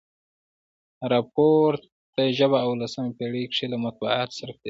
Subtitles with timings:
[1.11, 4.59] راپورتاژپه اوولسمه پیړۍ کښي له مطبوعاتو سره پیل سوی.